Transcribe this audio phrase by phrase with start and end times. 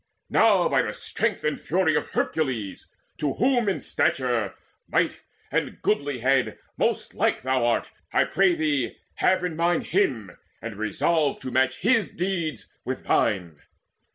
[0.31, 2.87] Now, by the strength and fury of Hercules
[3.19, 4.55] To whom in stature,
[4.87, 5.17] might,
[5.51, 11.39] and goodlihead Most like thou art I pray thee, have in mind Him, and resolve
[11.41, 13.57] to match his deeds with thine.